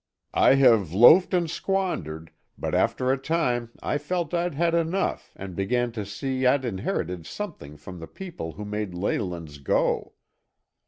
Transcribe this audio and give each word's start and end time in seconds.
I 0.33 0.55
have 0.55 0.93
loafed 0.93 1.31
and 1.31 1.47
squandered, 1.47 2.31
but 2.57 2.73
after 2.73 3.11
a 3.11 3.19
time 3.19 3.69
I 3.83 3.99
felt 3.99 4.33
I'd 4.33 4.55
had 4.55 4.73
enough 4.73 5.31
and 5.35 5.55
began 5.55 5.91
to 5.91 6.07
see 6.07 6.43
I'd 6.43 6.65
inherited 6.65 7.27
something 7.27 7.77
from 7.77 7.99
the 7.99 8.07
people 8.07 8.53
who 8.53 8.65
made 8.65 8.95
Leyland's 8.95 9.59
go. 9.59 10.13